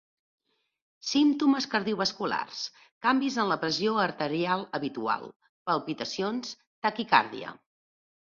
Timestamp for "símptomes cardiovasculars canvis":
1.09-3.37